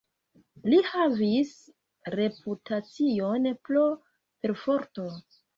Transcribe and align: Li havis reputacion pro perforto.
Li 0.71 0.79
havis 0.91 1.51
reputacion 2.17 3.47
pro 3.69 3.85
perforto. 4.47 5.09